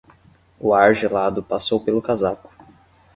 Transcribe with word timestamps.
O 0.59 0.73
ar 0.73 0.95
gelado 0.95 1.43
passou 1.43 1.79
pelo 1.79 2.01
casaco. 2.01 2.51